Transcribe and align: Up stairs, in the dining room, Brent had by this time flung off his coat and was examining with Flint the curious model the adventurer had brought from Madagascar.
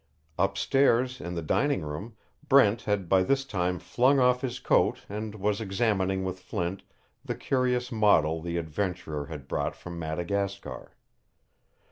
Up 0.39 0.57
stairs, 0.57 1.21
in 1.21 1.35
the 1.35 1.43
dining 1.43 1.83
room, 1.83 2.15
Brent 2.49 2.81
had 2.81 3.07
by 3.07 3.21
this 3.21 3.45
time 3.45 3.77
flung 3.77 4.19
off 4.19 4.41
his 4.41 4.57
coat 4.57 5.05
and 5.07 5.35
was 5.35 5.61
examining 5.61 6.23
with 6.23 6.39
Flint 6.39 6.81
the 7.23 7.35
curious 7.35 7.91
model 7.91 8.41
the 8.41 8.57
adventurer 8.57 9.27
had 9.27 9.47
brought 9.47 9.75
from 9.75 9.99
Madagascar. 9.99 10.95